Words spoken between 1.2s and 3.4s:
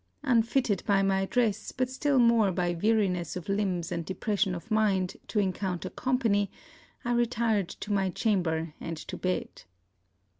dress, but still more by weariness